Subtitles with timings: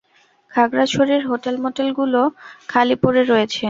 [0.51, 2.21] খাগড়াছড়ির হোটেল মোটেলগুলো
[2.69, 3.59] খালি পড়ে রয়েছে।